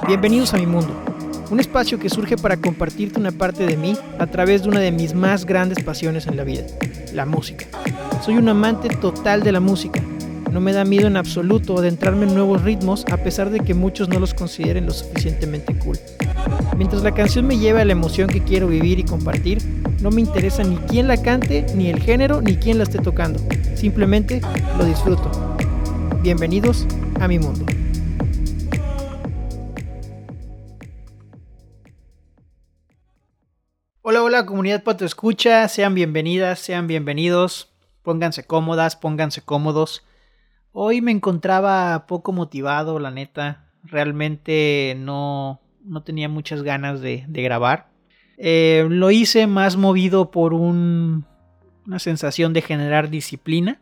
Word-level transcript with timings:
Bienvenidos 0.00 0.52
a 0.52 0.58
mi 0.58 0.66
mundo, 0.66 0.92
un 1.50 1.60
espacio 1.60 1.98
que 1.98 2.10
surge 2.10 2.36
para 2.36 2.56
compartirte 2.56 3.20
una 3.20 3.30
parte 3.30 3.64
de 3.64 3.76
mí 3.76 3.96
a 4.18 4.26
través 4.26 4.62
de 4.62 4.68
una 4.68 4.80
de 4.80 4.90
mis 4.90 5.14
más 5.14 5.46
grandes 5.46 5.82
pasiones 5.84 6.26
en 6.26 6.36
la 6.36 6.42
vida, 6.42 6.64
la 7.14 7.24
música. 7.24 7.66
Soy 8.24 8.36
un 8.36 8.48
amante 8.48 8.88
total 8.88 9.42
de 9.42 9.52
la 9.52 9.60
música. 9.60 10.02
No 10.50 10.60
me 10.60 10.72
da 10.72 10.84
miedo 10.84 11.06
en 11.06 11.16
absoluto 11.16 11.78
adentrarme 11.78 12.26
en 12.26 12.34
nuevos 12.34 12.62
ritmos 12.62 13.04
a 13.12 13.18
pesar 13.18 13.50
de 13.50 13.60
que 13.60 13.74
muchos 13.74 14.08
no 14.08 14.18
los 14.18 14.34
consideren 14.34 14.86
lo 14.86 14.92
suficientemente 14.92 15.78
cool. 15.78 15.98
Mientras 16.76 17.02
la 17.02 17.14
canción 17.14 17.46
me 17.46 17.58
lleve 17.58 17.80
a 17.80 17.84
la 17.84 17.92
emoción 17.92 18.28
que 18.28 18.42
quiero 18.42 18.66
vivir 18.66 18.98
y 18.98 19.04
compartir, 19.04 19.58
no 20.00 20.10
me 20.10 20.20
interesa 20.20 20.64
ni 20.64 20.76
quién 20.76 21.06
la 21.06 21.22
cante, 21.22 21.64
ni 21.76 21.88
el 21.88 22.00
género, 22.00 22.42
ni 22.42 22.56
quién 22.56 22.78
la 22.78 22.84
esté 22.84 22.98
tocando. 22.98 23.40
Simplemente 23.76 24.40
lo 24.76 24.84
disfruto. 24.84 25.30
Bienvenidos 26.22 26.86
a 27.20 27.28
mi 27.28 27.38
mundo. 27.38 27.64
Hola, 34.04 34.24
hola 34.24 34.46
comunidad 34.46 34.82
Pato 34.82 35.04
Escucha, 35.04 35.68
sean 35.68 35.94
bienvenidas, 35.94 36.58
sean 36.58 36.88
bienvenidos, 36.88 37.72
pónganse 38.02 38.44
cómodas, 38.44 38.96
pónganse 38.96 39.42
cómodos. 39.42 40.04
Hoy 40.72 41.00
me 41.00 41.12
encontraba 41.12 42.08
poco 42.08 42.32
motivado, 42.32 42.98
la 42.98 43.12
neta, 43.12 43.70
realmente 43.84 44.96
no, 44.98 45.60
no 45.84 46.02
tenía 46.02 46.28
muchas 46.28 46.64
ganas 46.64 47.00
de, 47.00 47.24
grabar. 47.28 47.90
Eh, 48.38 48.84
lo 48.90 49.12
hice 49.12 49.46
más 49.46 49.76
movido 49.76 50.32
por 50.32 50.52
una 50.52 51.22
sensación 51.98 52.52
de 52.54 52.62
generar 52.62 53.08
disciplina. 53.08 53.80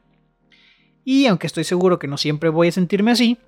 Y 1.03 1.29
aunque 1.29 1.47
estoy 1.47 1.65
seguro 1.65 1.99
que 1.99 2.09
no 2.09 2.19
siempre 2.19 2.51
voy 2.51 2.69
a 2.69 2.73
sentirme 2.73 3.13
así, 3.13 3.39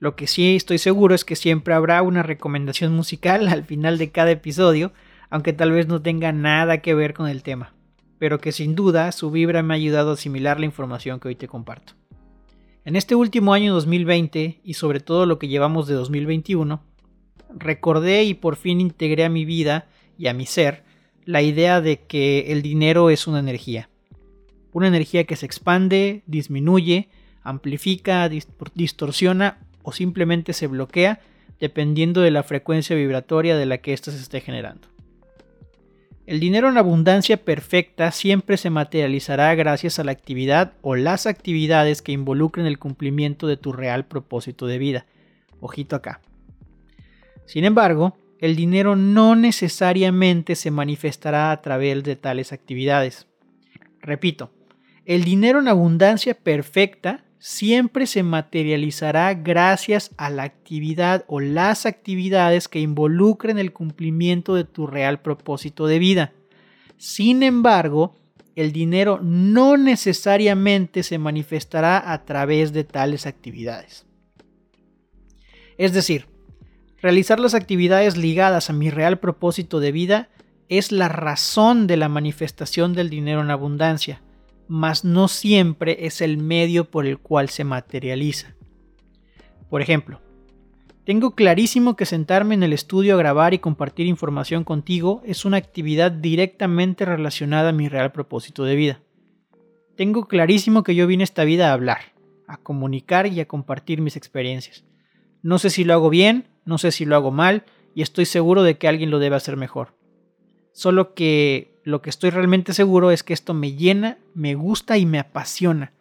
lo 0.00 0.16
que 0.16 0.26
sí 0.26 0.56
estoy 0.56 0.78
seguro 0.78 1.14
es 1.14 1.24
que 1.24 1.36
siempre 1.36 1.74
habrá 1.74 2.02
una 2.02 2.24
recomendación 2.24 2.92
musical 2.92 3.46
al 3.52 3.62
final 3.62 3.98
de 3.98 4.10
cada 4.10 4.32
episodio, 4.32 4.90
aunque 5.30 5.52
tal 5.52 5.72
vez 5.72 5.88
no 5.88 6.02
tenga 6.02 6.32
nada 6.32 6.78
que 6.78 6.94
ver 6.94 7.14
con 7.14 7.28
el 7.28 7.42
tema, 7.42 7.74
pero 8.18 8.40
que 8.40 8.52
sin 8.52 8.74
duda 8.74 9.12
su 9.12 9.30
vibra 9.30 9.62
me 9.62 9.74
ha 9.74 9.76
ayudado 9.76 10.10
a 10.10 10.14
asimilar 10.14 10.58
la 10.58 10.66
información 10.66 11.20
que 11.20 11.28
hoy 11.28 11.36
te 11.36 11.48
comparto. 11.48 11.94
En 12.84 12.96
este 12.96 13.14
último 13.14 13.52
año 13.52 13.74
2020 13.74 14.60
y 14.64 14.74
sobre 14.74 15.00
todo 15.00 15.26
lo 15.26 15.38
que 15.38 15.48
llevamos 15.48 15.86
de 15.86 15.94
2021, 15.94 16.82
recordé 17.50 18.24
y 18.24 18.34
por 18.34 18.56
fin 18.56 18.80
integré 18.80 19.24
a 19.24 19.28
mi 19.28 19.44
vida 19.44 19.88
y 20.16 20.28
a 20.28 20.34
mi 20.34 20.46
ser 20.46 20.84
la 21.24 21.42
idea 21.42 21.82
de 21.82 22.00
que 22.00 22.52
el 22.52 22.62
dinero 22.62 23.10
es 23.10 23.26
una 23.26 23.40
energía. 23.40 23.90
Una 24.72 24.88
energía 24.88 25.24
que 25.24 25.36
se 25.36 25.44
expande, 25.44 26.22
disminuye, 26.26 27.10
amplifica, 27.42 28.30
distorsiona 28.74 29.58
o 29.82 29.92
simplemente 29.92 30.54
se 30.54 30.66
bloquea 30.66 31.20
dependiendo 31.60 32.20
de 32.22 32.30
la 32.30 32.42
frecuencia 32.42 32.96
vibratoria 32.96 33.56
de 33.56 33.66
la 33.66 33.78
que 33.78 33.92
ésta 33.92 34.10
se 34.10 34.18
esté 34.18 34.40
generando. 34.40 34.88
El 36.28 36.40
dinero 36.40 36.68
en 36.68 36.76
abundancia 36.76 37.38
perfecta 37.38 38.12
siempre 38.12 38.58
se 38.58 38.68
materializará 38.68 39.54
gracias 39.54 39.98
a 39.98 40.04
la 40.04 40.12
actividad 40.12 40.74
o 40.82 40.94
las 40.94 41.26
actividades 41.26 42.02
que 42.02 42.12
involucren 42.12 42.66
el 42.66 42.78
cumplimiento 42.78 43.46
de 43.46 43.56
tu 43.56 43.72
real 43.72 44.04
propósito 44.04 44.66
de 44.66 44.76
vida. 44.76 45.06
Ojito 45.62 45.96
acá. 45.96 46.20
Sin 47.46 47.64
embargo, 47.64 48.14
el 48.40 48.56
dinero 48.56 48.94
no 48.94 49.36
necesariamente 49.36 50.54
se 50.54 50.70
manifestará 50.70 51.50
a 51.50 51.62
través 51.62 52.04
de 52.04 52.14
tales 52.14 52.52
actividades. 52.52 53.26
Repito, 54.02 54.50
el 55.06 55.24
dinero 55.24 55.60
en 55.60 55.68
abundancia 55.68 56.34
perfecta 56.34 57.24
siempre 57.38 58.06
se 58.06 58.22
materializará 58.22 59.34
gracias 59.34 60.10
a 60.16 60.30
la 60.30 60.42
actividad 60.42 61.24
o 61.28 61.40
las 61.40 61.86
actividades 61.86 62.68
que 62.68 62.80
involucren 62.80 63.58
el 63.58 63.72
cumplimiento 63.72 64.54
de 64.54 64.64
tu 64.64 64.86
real 64.86 65.20
propósito 65.20 65.86
de 65.86 65.98
vida. 65.98 66.32
Sin 66.96 67.42
embargo, 67.42 68.14
el 68.56 68.72
dinero 68.72 69.20
no 69.22 69.76
necesariamente 69.76 71.02
se 71.02 71.18
manifestará 71.18 72.12
a 72.12 72.24
través 72.24 72.72
de 72.72 72.84
tales 72.84 73.26
actividades. 73.26 74.04
Es 75.76 75.92
decir, 75.92 76.26
Realizar 77.00 77.38
las 77.38 77.54
actividades 77.54 78.16
ligadas 78.16 78.70
a 78.70 78.72
mi 78.72 78.90
real 78.90 79.20
propósito 79.20 79.78
de 79.78 79.92
vida 79.92 80.28
es 80.68 80.90
la 80.90 81.08
razón 81.08 81.86
de 81.86 81.96
la 81.96 82.08
manifestación 82.08 82.92
del 82.92 83.08
dinero 83.08 83.40
en 83.40 83.50
abundancia, 83.50 84.20
mas 84.68 85.04
no 85.04 85.28
siempre 85.28 86.06
es 86.06 86.20
el 86.20 86.38
medio 86.38 86.90
por 86.90 87.06
el 87.06 87.18
cual 87.18 87.48
se 87.48 87.64
materializa. 87.64 88.54
Por 89.68 89.82
ejemplo, 89.82 90.20
tengo 91.04 91.34
clarísimo 91.34 91.96
que 91.96 92.04
sentarme 92.04 92.54
en 92.54 92.62
el 92.62 92.74
estudio 92.74 93.14
a 93.14 93.18
grabar 93.18 93.54
y 93.54 93.60
compartir 93.60 94.06
información 94.06 94.62
contigo 94.62 95.22
es 95.24 95.46
una 95.46 95.56
actividad 95.56 96.12
directamente 96.12 97.06
relacionada 97.06 97.70
a 97.70 97.72
mi 97.72 97.88
real 97.88 98.12
propósito 98.12 98.64
de 98.64 98.76
vida. 98.76 99.00
Tengo 99.96 100.28
clarísimo 100.28 100.82
que 100.82 100.94
yo 100.94 101.06
vine 101.06 101.24
esta 101.24 101.44
vida 101.44 101.70
a 101.70 101.72
hablar, 101.72 102.12
a 102.46 102.58
comunicar 102.58 103.26
y 103.26 103.40
a 103.40 103.48
compartir 103.48 104.02
mis 104.02 104.16
experiencias. 104.16 104.84
No 105.42 105.58
sé 105.58 105.70
si 105.70 105.84
lo 105.84 105.94
hago 105.94 106.10
bien, 106.10 106.48
no 106.66 106.76
sé 106.76 106.92
si 106.92 107.06
lo 107.06 107.16
hago 107.16 107.30
mal 107.30 107.64
y 107.94 108.02
estoy 108.02 108.26
seguro 108.26 108.62
de 108.62 108.76
que 108.76 108.86
alguien 108.86 109.10
lo 109.10 109.18
debe 109.18 109.36
hacer 109.36 109.56
mejor. 109.56 109.97
Solo 110.78 111.12
que 111.12 111.74
lo 111.82 112.02
que 112.02 112.08
estoy 112.08 112.30
realmente 112.30 112.72
seguro 112.72 113.10
es 113.10 113.24
que 113.24 113.32
esto 113.32 113.52
me 113.52 113.72
llena, 113.72 114.16
me 114.32 114.54
gusta 114.54 114.96
y 114.96 115.06
me 115.06 115.18
apasiona. 115.18 115.92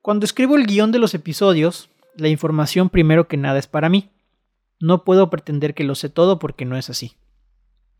Cuando 0.00 0.26
escribo 0.26 0.54
el 0.54 0.64
guion 0.64 0.92
de 0.92 1.00
los 1.00 1.12
episodios, 1.12 1.90
la 2.14 2.28
información 2.28 2.88
primero 2.88 3.26
que 3.26 3.36
nada 3.36 3.58
es 3.58 3.66
para 3.66 3.88
mí. 3.88 4.10
No 4.78 5.02
puedo 5.02 5.28
pretender 5.28 5.74
que 5.74 5.82
lo 5.82 5.96
sé 5.96 6.08
todo 6.08 6.38
porque 6.38 6.64
no 6.66 6.76
es 6.76 6.88
así. 6.88 7.16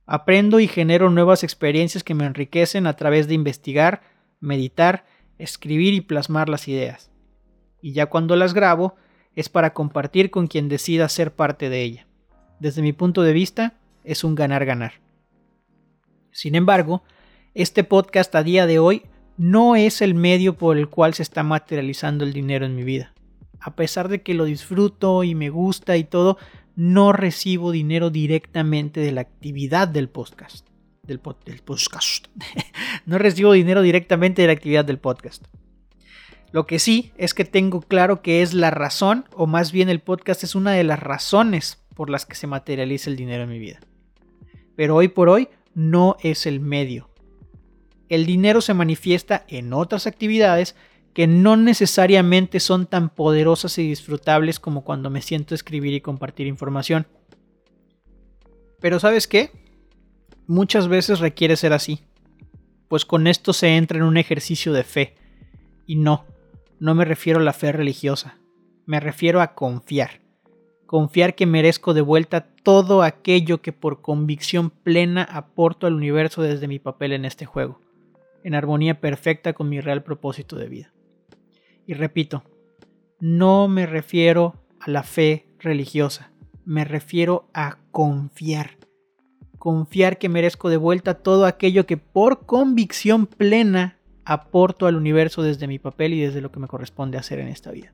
Aprendo 0.07 0.61
y 0.61 0.69
genero 0.69 1.11
nuevas 1.11 1.43
experiencias 1.43 2.05
que 2.05 2.15
me 2.15 2.25
enriquecen 2.25 2.87
a 2.87 2.95
través 2.95 3.27
de 3.27 3.35
investigar, 3.35 4.03
meditar, 4.39 5.07
escribir 5.39 5.93
y 5.93 6.03
plasmar 6.03 6.49
las 6.49 6.69
ideas. 6.69 7.11
Y 7.83 7.95
ya 7.95 8.07
cuando 8.07 8.37
las 8.37 8.55
grabo, 8.55 8.95
es 9.35 9.49
para 9.49 9.75
compartir 9.75 10.31
con 10.31 10.47
quien 10.47 10.69
decida 10.69 11.09
ser 11.09 11.35
parte 11.35 11.69
de 11.69 11.83
ella. 11.83 12.07
Desde 12.61 12.81
mi 12.81 12.93
punto 12.93 13.23
de 13.23 13.33
vista, 13.33 13.75
es 14.05 14.23
un 14.23 14.37
ganar-ganar. 14.37 15.08
Sin 16.33 16.55
embargo, 16.55 17.03
este 17.55 17.85
podcast 17.85 18.35
a 18.35 18.43
día 18.43 18.67
de 18.67 18.79
hoy 18.79 19.03
no 19.37 19.77
es 19.77 20.03
el 20.03 20.15
medio 20.15 20.57
por 20.57 20.77
el 20.77 20.89
cual 20.89 21.15
se 21.15 21.23
está 21.23 21.43
materializando 21.43 22.25
el 22.25 22.33
dinero 22.33 22.67
en 22.67 22.75
mi 22.75 22.85
vida. 22.85 23.15
A 23.61 23.75
pesar 23.75 24.09
de 24.09 24.23
que 24.23 24.35
lo 24.35 24.45
disfruto 24.45 25.25
y 25.25 25.35
me 25.35 25.51
gusta 25.51 25.97
y 25.97 26.05
todo, 26.05 26.39
no 26.77 27.13
recibo 27.13 27.73
dinero 27.73 28.11
directamente 28.11 29.01
de 29.01 29.13
la 29.13 29.23
actividad 29.23 29.89
del 29.89 30.09
podcast. 30.09 30.67
No 33.07 33.19
recibo 33.19 33.53
dinero 33.53 33.81
directamente 33.81 34.43
de 34.43 34.49
la 34.49 34.53
actividad 34.53 34.85
del 34.85 34.99
podcast. 34.99 35.47
Lo 36.53 36.67
que 36.67 36.79
sí 36.79 37.13
es 37.17 37.35
que 37.35 37.45
tengo 37.45 37.81
claro 37.81 38.23
que 38.23 38.43
es 38.43 38.55
la 38.55 38.71
razón, 38.71 39.25
o 39.35 39.47
más 39.47 39.73
bien 39.73 39.89
el 39.89 40.01
podcast 40.01 40.45
es 40.45 40.55
una 40.55 40.73
de 40.73 40.85
las 40.85 41.01
razones 41.01 41.83
por 41.95 42.11
las 42.11 42.27
que 42.27 42.35
se 42.35 42.47
materializa 42.47 43.11
el 43.11 43.17
dinero 43.17 43.45
en 43.45 43.51
mi 43.51 43.59
vida. 43.59 43.81
Pero 44.77 44.95
hoy 44.95 45.09
por 45.09 45.29
hoy 45.29 45.49
no 45.75 46.17
es 46.23 46.47
el 46.47 46.61
medio. 46.61 47.11
El 48.09 48.27
dinero 48.27 48.61
se 48.61 48.75
manifiesta 48.75 49.45
en 49.49 49.73
otras 49.73 50.07
actividades 50.07 50.75
que 51.13 51.27
no 51.27 51.57
necesariamente 51.57 52.61
son 52.61 52.87
tan 52.87 53.11
poderosas 53.11 53.77
y 53.79 53.89
disfrutables 53.89 54.61
como 54.61 54.85
cuando 54.85 55.11
me 55.11 55.23
siento 55.23 55.55
a 55.55 55.57
escribir 55.57 55.93
y 55.93 56.01
compartir 56.01 56.47
información. 56.47 57.07
Pero 58.81 59.01
¿sabes 59.01 59.27
qué? 59.27 59.51
Muchas 60.47 60.89
veces 60.89 61.19
requiere 61.19 61.57
ser 61.57 61.73
así, 61.73 62.05
pues 62.87 63.05
con 63.05 63.27
esto 63.27 63.53
se 63.53 63.77
entra 63.77 63.99
en 63.99 64.05
un 64.05 64.17
ejercicio 64.17 64.73
de 64.73 64.85
fe, 64.85 65.15
y 65.87 65.97
no, 65.97 66.25
no 66.79 66.95
me 66.95 67.05
refiero 67.05 67.41
a 67.41 67.43
la 67.43 67.53
fe 67.53 67.73
religiosa, 67.73 68.39
me 68.87 69.01
refiero 69.01 69.41
a 69.41 69.55
confiar. 69.55 70.21
Confiar 70.89 71.35
que 71.35 71.45
merezco 71.45 71.93
de 71.93 72.01
vuelta 72.01 72.47
todo 72.63 73.03
aquello 73.03 73.61
que 73.61 73.75
por 73.75 74.01
convicción 74.01 74.71
plena 74.71 75.23
aporto 75.23 75.87
al 75.87 75.93
universo 75.93 76.41
desde 76.41 76.67
mi 76.67 76.79
papel 76.79 77.13
en 77.13 77.27
este 77.27 77.45
juego, 77.45 77.79
en 78.43 78.55
armonía 78.55 78.99
perfecta 78.99 79.53
con 79.53 79.69
mi 79.69 79.83
real 79.83 80.03
propósito 80.03 80.57
de 80.57 80.67
vida. 80.71 80.95
Y 81.87 81.93
repito, 81.93 82.43
no 83.21 83.69
me 83.69 83.85
refiero 83.85 84.55
a 84.81 84.91
la 84.91 85.03
fe 85.03 85.45
religiosa, 85.59 86.33
me 86.65 86.87
refiero 86.87 87.51
a 87.53 87.77
confiar. 87.91 88.79
Confiar 89.59 90.17
que 90.17 90.31
merezco 90.31 90.71
de 90.71 90.79
vuelta 90.79 91.19
todo 91.19 91.45
aquello 91.45 91.85
que 91.85 91.99
por 91.99 92.47
convicción 92.47 93.27
plena 93.27 93.99
aporto 94.25 94.87
al 94.87 94.97
universo 94.97 95.43
desde 95.43 95.67
mi 95.67 95.79
papel 95.79 96.15
y 96.15 96.23
desde 96.23 96.41
lo 96.41 96.51
que 96.51 96.61
me 96.61 96.67
corresponde 96.67 97.19
hacer 97.19 97.41
en 97.41 97.49
esta 97.49 97.73
vida. 97.73 97.93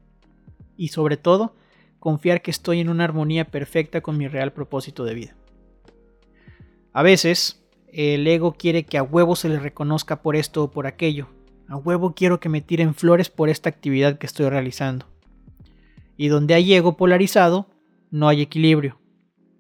Y 0.77 0.89
sobre 0.89 1.17
todo, 1.17 1.57
confiar 2.05 2.43
que 2.43 2.51
estoy 2.51 2.81
en 2.81 2.91
una 2.91 3.05
armonía 3.05 3.47
perfecta 3.47 4.03
con 4.03 4.19
mi 4.19 4.29
real 4.29 4.53
propósito 4.53 5.07
de 5.07 5.15
vida. 5.15 5.37
A 6.93 7.03
veces, 7.03 7.65
el 7.91 8.27
ego 8.27 8.53
quiere 8.53 8.85
que 8.85 8.99
a 8.99 9.03
huevo 9.03 9.37
se 9.37 9.49
le 9.49 9.59
reconozca 9.59 10.21
por 10.21 10.37
esto 10.37 10.65
o 10.65 10.71
por 10.71 10.87
aquello. 10.87 11.29
A 11.67 11.77
huevo 11.79 12.15
quiero 12.15 12.41
que 12.41 12.51
me 12.51 12.61
tiren 12.61 12.95
flores 12.95 13.31
por 13.31 13.49
esta 13.49 13.71
actividad 13.71 14.19
que 14.19 14.27
estoy 14.27 14.51
realizando. 14.51 15.07
Y 16.19 16.29
donde 16.29 16.53
hay 16.53 16.75
ego 16.75 16.99
polarizado, 16.99 17.71
no 18.11 18.29
hay 18.29 18.43
equilibrio. 18.43 19.01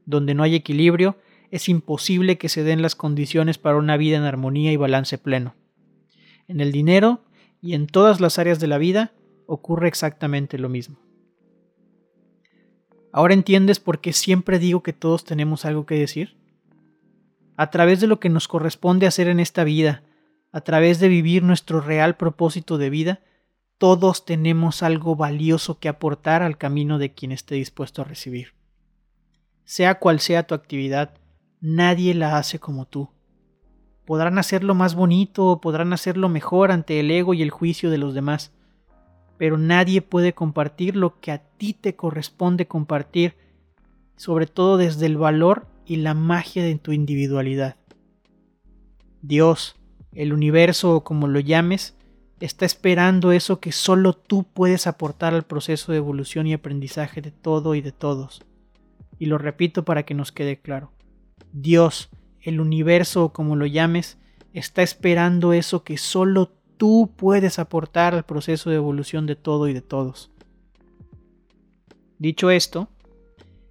Donde 0.04 0.34
no 0.34 0.42
hay 0.42 0.54
equilibrio, 0.54 1.16
es 1.50 1.70
imposible 1.70 2.36
que 2.36 2.50
se 2.50 2.62
den 2.62 2.82
las 2.82 2.94
condiciones 2.94 3.56
para 3.56 3.78
una 3.78 3.96
vida 3.96 4.18
en 4.18 4.24
armonía 4.24 4.70
y 4.70 4.76
balance 4.76 5.16
pleno. 5.16 5.54
En 6.46 6.60
el 6.60 6.72
dinero 6.72 7.24
y 7.62 7.72
en 7.72 7.86
todas 7.86 8.20
las 8.20 8.38
áreas 8.38 8.60
de 8.60 8.66
la 8.66 8.76
vida 8.76 9.14
ocurre 9.46 9.88
exactamente 9.88 10.58
lo 10.58 10.68
mismo. 10.68 11.03
¿Ahora 13.16 13.34
entiendes 13.34 13.78
por 13.78 14.00
qué 14.00 14.12
siempre 14.12 14.58
digo 14.58 14.82
que 14.82 14.92
todos 14.92 15.24
tenemos 15.24 15.64
algo 15.64 15.86
que 15.86 15.94
decir? 15.94 16.36
A 17.56 17.70
través 17.70 18.00
de 18.00 18.08
lo 18.08 18.18
que 18.18 18.28
nos 18.28 18.48
corresponde 18.48 19.06
hacer 19.06 19.28
en 19.28 19.38
esta 19.38 19.62
vida, 19.62 20.02
a 20.50 20.62
través 20.62 20.98
de 20.98 21.06
vivir 21.06 21.44
nuestro 21.44 21.80
real 21.80 22.16
propósito 22.16 22.76
de 22.76 22.90
vida, 22.90 23.20
todos 23.78 24.24
tenemos 24.24 24.82
algo 24.82 25.14
valioso 25.14 25.78
que 25.78 25.88
aportar 25.88 26.42
al 26.42 26.58
camino 26.58 26.98
de 26.98 27.14
quien 27.14 27.30
esté 27.30 27.54
dispuesto 27.54 28.02
a 28.02 28.04
recibir. 28.04 28.54
Sea 29.62 30.00
cual 30.00 30.18
sea 30.18 30.48
tu 30.48 30.56
actividad, 30.56 31.14
nadie 31.60 32.14
la 32.14 32.36
hace 32.36 32.58
como 32.58 32.84
tú. 32.84 33.10
Podrán 34.04 34.38
hacerlo 34.38 34.74
más 34.74 34.96
bonito 34.96 35.46
o 35.46 35.60
podrán 35.60 35.92
hacerlo 35.92 36.28
mejor 36.28 36.72
ante 36.72 36.98
el 36.98 37.12
ego 37.12 37.32
y 37.32 37.42
el 37.42 37.50
juicio 37.50 37.92
de 37.92 37.98
los 37.98 38.12
demás, 38.12 38.52
pero 39.44 39.58
nadie 39.58 40.00
puede 40.00 40.32
compartir 40.32 40.96
lo 40.96 41.20
que 41.20 41.30
a 41.30 41.36
ti 41.36 41.74
te 41.74 41.94
corresponde 41.94 42.66
compartir, 42.66 43.34
sobre 44.16 44.46
todo 44.46 44.78
desde 44.78 45.04
el 45.04 45.18
valor 45.18 45.66
y 45.84 45.96
la 45.96 46.14
magia 46.14 46.64
de 46.64 46.74
tu 46.76 46.92
individualidad. 46.92 47.76
Dios, 49.20 49.76
el 50.14 50.32
universo 50.32 50.96
o 50.96 51.04
como 51.04 51.28
lo 51.28 51.40
llames, 51.40 51.94
está 52.40 52.64
esperando 52.64 53.32
eso 53.32 53.60
que 53.60 53.70
solo 53.70 54.14
tú 54.14 54.44
puedes 54.44 54.86
aportar 54.86 55.34
al 55.34 55.42
proceso 55.42 55.92
de 55.92 55.98
evolución 55.98 56.46
y 56.46 56.54
aprendizaje 56.54 57.20
de 57.20 57.30
todo 57.30 57.74
y 57.74 57.82
de 57.82 57.92
todos. 57.92 58.40
Y 59.18 59.26
lo 59.26 59.36
repito 59.36 59.84
para 59.84 60.04
que 60.04 60.14
nos 60.14 60.32
quede 60.32 60.58
claro. 60.58 60.90
Dios, 61.52 62.08
el 62.40 62.62
universo 62.62 63.26
o 63.26 63.32
como 63.34 63.56
lo 63.56 63.66
llames, 63.66 64.16
está 64.54 64.82
esperando 64.82 65.52
eso 65.52 65.84
que 65.84 65.98
solo 65.98 66.52
tú 66.76 67.12
puedes 67.16 67.58
aportar 67.58 68.14
al 68.14 68.24
proceso 68.24 68.70
de 68.70 68.76
evolución 68.76 69.26
de 69.26 69.36
todo 69.36 69.68
y 69.68 69.72
de 69.72 69.82
todos. 69.82 70.30
Dicho 72.18 72.50
esto, 72.50 72.88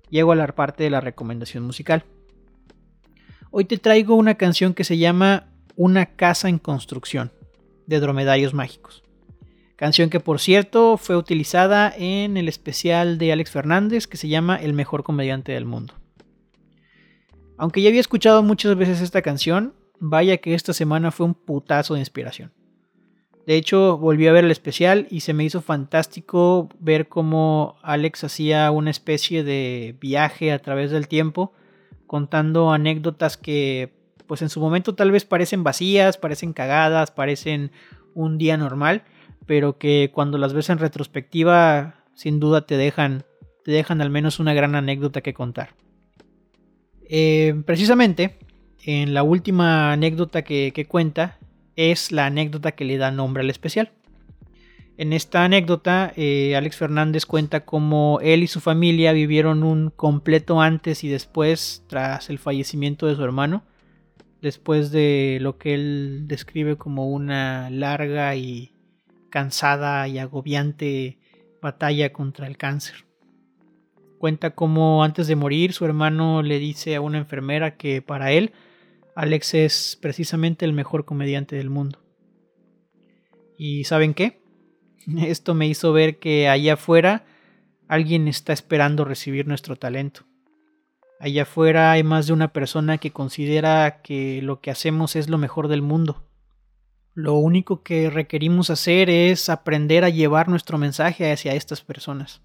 llego 0.10 0.32
a 0.32 0.36
la 0.36 0.48
parte 0.48 0.84
de 0.84 0.90
la 0.90 1.02
recomendación 1.02 1.64
musical. 1.64 2.04
Hoy 3.52 3.66
te 3.66 3.78
traigo 3.78 4.16
una 4.16 4.36
canción 4.36 4.74
que 4.74 4.84
se 4.84 4.98
llama 4.98 5.48
Una 5.76 6.08
casa 6.08 6.50
en 6.50 6.60
construcción, 6.60 7.32
de 7.88 8.00
Dromedarios 8.00 8.54
Mágicos. 8.54 9.04
Canción 9.76 10.10
que 10.10 10.20
por 10.20 10.40
cierto 10.40 10.98
fue 10.98 11.18
utilizada 11.18 11.94
en 11.98 12.38
el 12.38 12.48
especial 12.48 13.18
de 13.18 13.32
Alex 13.32 13.52
Fernández 13.52 14.08
que 14.08 14.18
se 14.18 14.28
llama 14.28 14.56
El 14.56 14.74
mejor 14.74 15.04
comediante 15.04 15.52
del 15.52 15.66
mundo. 15.66 15.96
Aunque 17.58 17.82
ya 17.82 17.90
había 17.90 18.02
escuchado 18.02 18.44
muchas 18.44 18.76
veces 18.76 19.02
esta 19.02 19.22
canción, 19.22 19.74
vaya 20.00 20.38
que 20.38 20.54
esta 20.54 20.74
semana 20.74 21.12
fue 21.12 21.26
un 21.26 21.34
putazo 21.34 21.94
de 21.94 22.02
inspiración. 22.02 22.52
De 23.46 23.56
hecho, 23.56 23.98
volví 23.98 24.28
a 24.28 24.32
ver 24.32 24.46
el 24.46 24.52
especial 24.52 25.08
y 25.10 25.20
se 25.22 25.34
me 25.34 25.44
hizo 25.44 25.62
fantástico 25.62 26.70
ver 26.80 27.10
cómo 27.10 27.76
Alex 27.82 28.24
hacía 28.24 28.72
una 28.72 28.90
especie 28.90 29.44
de 29.44 29.96
viaje 30.00 30.52
a 30.52 30.60
través 30.60 30.92
del 30.92 31.08
tiempo, 31.08 31.52
contando 32.08 32.72
anécdotas 32.72 33.36
que, 33.36 33.92
pues 34.28 34.42
en 34.42 34.50
su 34.50 34.62
momento 34.62 34.96
tal 34.96 35.12
vez 35.12 35.26
parecen 35.26 35.64
vacías, 35.64 36.18
parecen 36.18 36.54
cagadas, 36.54 37.12
parecen 37.12 37.72
un 38.14 38.38
día 38.38 38.56
normal, 38.56 39.04
pero 39.46 39.78
que 39.78 40.12
cuando 40.14 40.38
las 40.38 40.54
ves 40.54 40.70
en 40.70 40.80
retrospectiva, 40.80 41.96
sin 42.16 42.40
duda 42.40 42.66
te 42.66 42.78
dejan, 42.78 43.26
te 43.66 43.72
dejan 43.72 44.02
al 44.02 44.10
menos 44.10 44.40
una 44.40 44.54
gran 44.54 44.76
anécdota 44.76 45.22
que 45.22 45.34
contar. 45.34 45.76
Eh, 47.10 47.62
precisamente, 47.66 48.38
en 48.86 49.14
la 49.14 49.24
última 49.24 49.92
anécdota 49.92 50.44
que, 50.44 50.86
cuenta, 50.88 51.38
es 51.76 52.12
la 52.12 52.26
anécdota 52.28 52.74
que 52.74 52.86
le 52.86 52.98
da 52.98 53.12
nombre 53.12 53.42
al 53.42 53.50
especial. 53.50 53.92
En 54.96 55.12
esta 55.12 55.44
anécdota, 55.44 56.14
eh, 56.16 56.56
Alex 56.56 56.78
Fernández 56.78 57.26
cuenta 57.26 57.66
cómo 57.66 58.20
él 58.22 58.44
y 58.44 58.48
su 58.48 58.60
familia 58.60 59.12
vivieron 59.12 59.64
un 59.64 59.90
completo 59.90 60.62
antes 60.62 61.04
y 61.04 61.10
después 61.10 61.84
tras 61.88 62.30
el 62.30 62.38
fallecimiento 62.38 63.08
de 63.08 63.16
su 63.16 63.24
hermano, 63.24 63.64
después 64.42 64.92
de 64.92 65.40
lo 65.42 65.58
que 65.58 65.74
él 65.74 66.24
describe 66.28 66.78
como 66.78 67.10
una 67.10 67.72
larga 67.72 68.36
y 68.36 68.74
cansada 69.32 70.08
y 70.08 70.20
agobiante 70.20 71.18
batalla 71.60 72.14
contra 72.14 72.46
el 72.46 72.58
cáncer. 72.58 73.06
Cuenta 74.20 74.52
cómo 74.52 75.04
antes 75.04 75.26
de 75.26 75.36
morir 75.36 75.74
su 75.74 75.86
hermano 75.86 76.44
le 76.44 76.60
dice 76.60 76.96
a 76.96 77.02
una 77.02 77.18
enfermera 77.18 77.78
que 77.78 78.04
para 78.04 78.32
él 78.32 78.52
Alex 79.16 79.54
es 79.54 79.98
precisamente 80.02 80.66
el 80.66 80.74
mejor 80.74 81.06
comediante 81.06 81.56
del 81.56 81.70
mundo. 81.70 82.00
¿Y 83.58 83.84
saben 83.84 84.14
qué? 84.14 84.42
Esto 85.18 85.54
me 85.54 85.68
hizo 85.68 85.94
ver 85.94 86.20
que 86.20 86.50
allá 86.50 86.74
afuera 86.74 87.26
alguien 87.88 88.28
está 88.28 88.54
esperando 88.54 89.06
recibir 89.06 89.48
nuestro 89.48 89.76
talento. 89.76 90.24
Allá 91.20 91.44
afuera 91.44 91.92
hay 91.92 92.04
más 92.04 92.28
de 92.28 92.34
una 92.34 92.52
persona 92.52 92.98
que 92.98 93.12
considera 93.12 94.02
que 94.02 94.42
lo 94.42 94.60
que 94.60 94.72
hacemos 94.72 95.16
es 95.16 95.30
lo 95.30 95.38
mejor 95.38 95.68
del 95.68 95.82
mundo. 95.82 96.28
Lo 97.14 97.36
único 97.36 97.84
que 97.84 98.10
requerimos 98.10 98.70
hacer 98.70 99.10
es 99.10 99.48
aprender 99.50 100.04
a 100.04 100.10
llevar 100.10 100.50
nuestro 100.50 100.78
mensaje 100.78 101.32
hacia 101.32 101.54
estas 101.54 101.82
personas. 101.82 102.42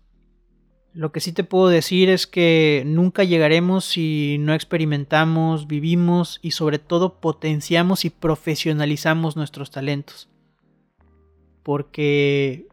Lo 0.94 1.12
que 1.12 1.20
sí 1.20 1.32
te 1.32 1.44
puedo 1.44 1.68
decir 1.68 2.08
es 2.08 2.26
que 2.26 2.82
nunca 2.86 3.22
llegaremos 3.22 3.84
si 3.84 4.36
no 4.40 4.54
experimentamos, 4.54 5.66
vivimos 5.66 6.40
y 6.42 6.52
sobre 6.52 6.78
todo 6.78 7.20
potenciamos 7.20 8.04
y 8.04 8.10
profesionalizamos 8.10 9.36
nuestros 9.36 9.70
talentos. 9.70 10.28
Porque 11.62 12.66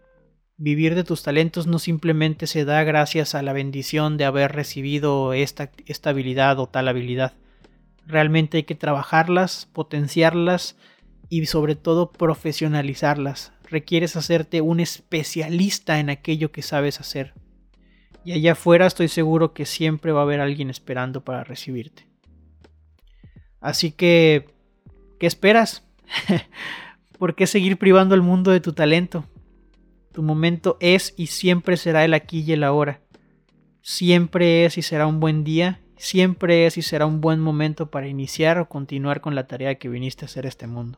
vivir 0.58 0.96
de 0.96 1.04
tus 1.04 1.24
talentos 1.24 1.68
no 1.68 1.78
simplemente 1.78 2.48
se 2.48 2.64
da 2.64 2.84
gracias 2.84 3.36
a 3.36 3.42
la 3.42 3.52
bendición 3.52 4.16
de 4.16 4.24
haber 4.24 4.54
recibido 4.54 5.34
esta, 5.34 5.72
esta 5.86 6.12
habilidad 6.12 6.58
o 6.60 6.68
tal 6.68 6.88
habilidad. 6.88 7.34
Realmente 8.08 8.58
hay 8.58 8.64
que 8.64 8.76
trabajarlas, 8.76 9.68
potenciarlas 9.74 10.78
y 11.28 11.46
sobre 11.48 11.76
todo 11.76 12.12
profesionalizarlas. 12.12 13.52
Requieres 13.70 14.16
hacerte 14.16 14.62
un 14.62 14.80
especialista 14.80 16.00
en 16.00 16.10
aquello 16.10 16.54
que 16.54 16.62
sabes 16.62 17.02
hacer 17.02 17.34
y 18.26 18.34
allá 18.34 18.54
afuera 18.54 18.88
estoy 18.88 19.08
seguro 19.08 19.54
que 19.54 19.66
siempre 19.66 20.12
va 20.12 20.22
a 20.22 20.24
haber 20.24 20.42
alguien 20.42 20.72
esperando 20.72 21.24
para 21.24 21.44
recibirte. 21.44 22.08
Así 23.62 23.92
que, 23.92 24.48
¿qué 25.20 25.28
esperas? 25.28 25.84
¿Por 27.20 27.36
qué 27.36 27.46
seguir 27.46 27.78
privando 27.78 28.16
al 28.16 28.24
mundo 28.24 28.50
de 28.50 28.62
tu 28.62 28.74
talento? 28.74 29.26
Tu 30.12 30.24
momento 30.24 30.78
es 30.80 31.14
y 31.18 31.28
siempre 31.28 31.78
será 31.78 32.04
el 32.04 32.16
aquí 32.16 32.42
y 32.42 32.54
el 32.54 32.64
ahora. 32.64 33.00
Siempre 33.82 34.66
es 34.66 34.80
y 34.80 34.82
será 34.82 35.06
un 35.06 35.20
buen 35.20 35.44
día, 35.44 35.80
siempre 35.96 36.66
es 36.66 36.78
y 36.78 36.82
será 36.82 37.06
un 37.06 37.22
buen 37.22 37.40
momento 37.40 37.92
para 37.92 38.08
iniciar 38.08 38.58
o 38.58 38.68
continuar 38.68 39.22
con 39.22 39.36
la 39.36 39.46
tarea 39.46 39.76
que 39.76 39.90
viniste 39.90 40.26
a 40.26 40.28
hacer 40.28 40.48
este 40.48 40.66
mundo. 40.66 40.98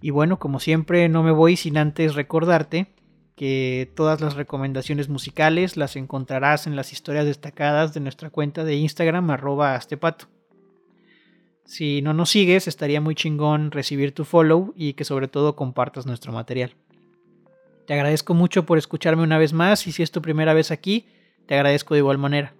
Y 0.00 0.10
bueno, 0.10 0.38
como 0.38 0.60
siempre, 0.60 1.08
no 1.08 1.24
me 1.24 1.32
voy 1.32 1.56
sin 1.56 1.78
antes 1.78 2.14
recordarte 2.14 2.94
que 3.36 3.90
todas 3.96 4.20
las 4.20 4.34
recomendaciones 4.34 5.08
musicales 5.08 5.76
las 5.76 5.96
encontrarás 5.96 6.66
en 6.66 6.76
las 6.76 6.92
historias 6.92 7.26
destacadas 7.26 7.92
de 7.92 8.00
nuestra 8.00 8.30
cuenta 8.30 8.64
de 8.64 8.76
Instagram 8.76 9.30
arroba 9.30 9.74
astepato. 9.74 10.28
Si 11.64 12.02
no 12.02 12.12
nos 12.12 12.30
sigues, 12.30 12.68
estaría 12.68 13.00
muy 13.00 13.14
chingón 13.14 13.70
recibir 13.70 14.12
tu 14.12 14.24
follow 14.24 14.72
y 14.76 14.92
que 14.92 15.04
sobre 15.04 15.28
todo 15.28 15.56
compartas 15.56 16.06
nuestro 16.06 16.32
material. 16.32 16.74
Te 17.86 17.94
agradezco 17.94 18.34
mucho 18.34 18.66
por 18.66 18.78
escucharme 18.78 19.22
una 19.22 19.38
vez 19.38 19.52
más 19.52 19.86
y 19.86 19.92
si 19.92 20.02
es 20.02 20.10
tu 20.10 20.22
primera 20.22 20.54
vez 20.54 20.70
aquí, 20.70 21.06
te 21.46 21.54
agradezco 21.54 21.94
de 21.94 22.00
igual 22.00 22.18
manera. 22.18 22.54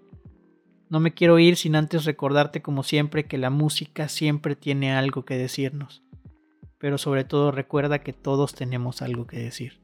No 0.88 1.00
me 1.00 1.14
quiero 1.14 1.38
ir 1.38 1.56
sin 1.56 1.76
antes 1.76 2.04
recordarte 2.04 2.62
como 2.62 2.82
siempre 2.82 3.26
que 3.26 3.38
la 3.38 3.50
música 3.50 4.08
siempre 4.08 4.56
tiene 4.56 4.92
algo 4.92 5.24
que 5.24 5.36
decirnos. 5.36 6.02
Pero 6.78 6.98
sobre 6.98 7.24
todo 7.24 7.50
recuerda 7.50 8.00
que 8.00 8.12
todos 8.12 8.54
tenemos 8.54 9.00
algo 9.00 9.26
que 9.26 9.38
decir. 9.38 9.83